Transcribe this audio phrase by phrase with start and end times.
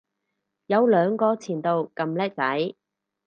[0.65, 2.73] 有兩個前度咁叻仔